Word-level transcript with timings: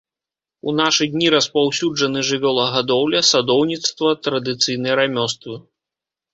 У 0.69 0.71
нашы 0.79 1.03
дні 1.11 1.27
распаўсюджаны 1.35 2.19
жывёлагадоўля, 2.31 3.21
садоўніцтва, 3.31 4.17
традыцыйныя 4.25 4.99
рамёствы. 5.05 5.53